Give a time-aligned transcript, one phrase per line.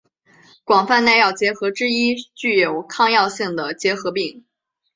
[0.63, 4.43] 广泛耐药结核之一具有抗药性的结核病。